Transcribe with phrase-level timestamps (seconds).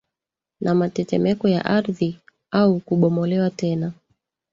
[0.61, 2.19] na matetemeko ya ardhi
[2.51, 3.93] au kubomolewa tena